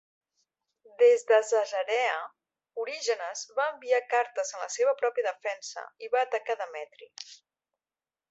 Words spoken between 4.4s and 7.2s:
en la seva pròpia defensa i va atacar Demetri.